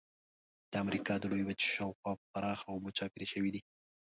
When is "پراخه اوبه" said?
2.31-2.89